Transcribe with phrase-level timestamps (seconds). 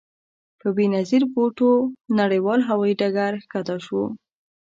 [0.59, 1.71] په بې نظیر بوټو
[2.19, 4.05] نړیوال هوايي ډګر کښته شوو.